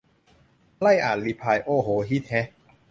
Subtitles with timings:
[0.81, 2.47] ไล่อ่านรีพลาย โอ้โห ฮิตแฮะ